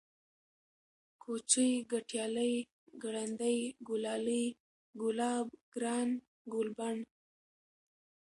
[1.23, 2.53] كوچى، گټيالی،
[3.03, 4.43] گړندی، گلالی،
[5.01, 6.09] گلاب، گران،
[6.53, 6.95] گلبڼ